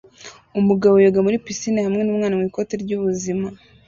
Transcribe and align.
Umugabo 0.59 0.95
yoga 1.03 1.19
muri 1.25 1.41
pisine 1.45 1.79
hamwe 1.87 2.01
numwana 2.03 2.35
mwikoti 2.39 2.73
ryubuzima 2.83 3.47